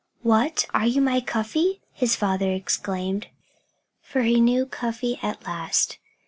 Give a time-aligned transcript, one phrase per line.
[0.23, 0.65] "What!
[0.73, 3.27] Are you my Cuffy?" his father exclaimed.
[4.01, 5.99] For he knew Cuffy at last.